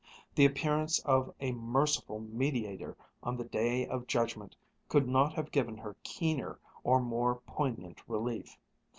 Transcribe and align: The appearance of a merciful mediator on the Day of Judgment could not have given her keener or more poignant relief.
The 0.33 0.45
appearance 0.45 0.97
of 1.05 1.31
a 1.39 1.51
merciful 1.51 2.19
mediator 2.21 2.97
on 3.21 3.37
the 3.37 3.43
Day 3.43 3.85
of 3.85 4.07
Judgment 4.07 4.55
could 4.89 5.07
not 5.07 5.33
have 5.33 5.51
given 5.51 5.77
her 5.77 5.95
keener 6.01 6.57
or 6.83 6.99
more 6.99 7.35
poignant 7.45 8.01
relief. 8.07 8.57